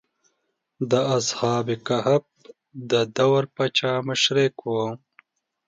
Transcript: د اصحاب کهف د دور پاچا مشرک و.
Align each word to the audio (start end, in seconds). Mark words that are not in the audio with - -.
د 0.91 0.93
اصحاب 1.17 1.67
کهف 1.87 2.23
د 2.91 2.93
دور 3.17 3.43
پاچا 3.55 3.93
مشرک 4.07 4.55
و. 4.73 4.73